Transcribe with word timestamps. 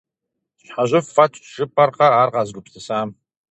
ЩхьэжьыфӀ 0.65 1.11
фӀэтщ, 1.15 1.41
жыпӀэркъэ 1.53 2.07
ар 2.21 2.29
къэзыгупсысам! 2.33 3.09